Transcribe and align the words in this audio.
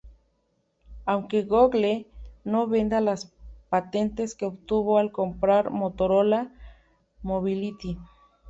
Aunque 1.05 1.43
Google 1.43 2.07
no 2.43 2.65
vende 2.65 2.99
las 3.01 3.31
patentes 3.69 4.33
que 4.33 4.45
obtuvo 4.47 4.97
al 4.97 5.11
comprar 5.11 5.69
Motorola 5.69 6.51
Mobility. 7.21 7.99